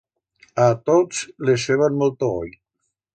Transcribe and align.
A 0.63 0.69
tots 0.89 1.19
les 1.49 1.67
feban 1.71 1.99
molto 2.01 2.31
goi. 2.37 2.51